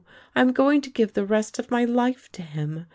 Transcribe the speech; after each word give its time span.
I 0.35 0.41
am 0.41 0.51
going 0.51 0.81
to 0.81 0.89
give 0.89 1.13
the 1.13 1.27
rest 1.27 1.59
of 1.59 1.69
my 1.69 1.85
life 1.85 2.31
to 2.31 2.41
him. 2.41 2.87